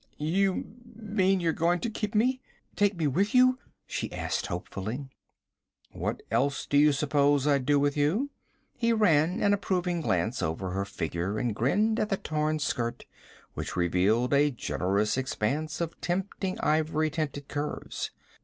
'You 0.17 0.65
mean 0.95 1.39
you're 1.39 1.53
going 1.53 1.79
to 1.81 1.89
keep 1.91 2.15
me? 2.15 2.41
Take 2.75 2.95
me 2.97 3.05
with 3.05 3.35
you?' 3.35 3.59
she 3.85 4.11
asked 4.11 4.47
hopefully. 4.47 5.09
'What 5.91 6.23
else 6.31 6.65
do 6.65 6.75
you 6.75 6.91
suppose 6.91 7.45
I'd 7.45 7.67
do 7.67 7.79
with 7.79 7.95
you?' 7.95 8.31
He 8.75 8.93
ran 8.93 9.43
an 9.43 9.53
approving 9.53 10.01
glance 10.01 10.41
over 10.41 10.71
her 10.71 10.85
figure 10.85 11.37
and 11.37 11.53
grinned 11.53 11.99
at 11.99 12.09
the 12.09 12.17
torn 12.17 12.57
skirt 12.57 13.05
which 13.53 13.75
revealed 13.75 14.33
a 14.33 14.49
generous 14.49 15.17
expanse 15.19 15.79
of 15.79 16.01
tempting 16.01 16.59
ivory 16.61 17.11
tinted 17.11 17.47
curves. 17.47 18.09